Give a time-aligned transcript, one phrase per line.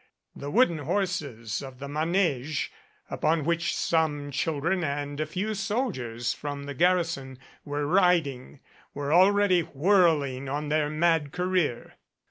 [0.35, 2.71] The wooden horses of the manege,
[3.11, 8.61] upon which some children and a few soldiers from the garrison were riding,
[8.95, 11.97] were already whirling on their mad career.